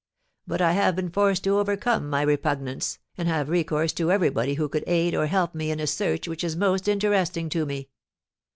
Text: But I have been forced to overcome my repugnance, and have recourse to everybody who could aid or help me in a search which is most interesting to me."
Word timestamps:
But 0.47 0.61
I 0.63 0.71
have 0.71 0.95
been 0.95 1.11
forced 1.11 1.43
to 1.43 1.59
overcome 1.59 2.09
my 2.09 2.23
repugnance, 2.23 2.97
and 3.19 3.27
have 3.27 3.49
recourse 3.49 3.93
to 3.93 4.11
everybody 4.11 4.55
who 4.55 4.67
could 4.67 4.83
aid 4.87 5.13
or 5.13 5.27
help 5.27 5.53
me 5.53 5.69
in 5.69 5.79
a 5.79 5.85
search 5.85 6.27
which 6.27 6.43
is 6.43 6.55
most 6.55 6.87
interesting 6.87 7.49
to 7.49 7.67
me." 7.67 7.87